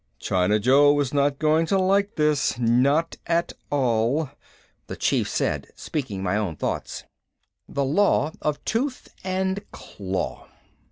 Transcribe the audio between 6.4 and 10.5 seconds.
thoughts. The law of Tooth and Claw.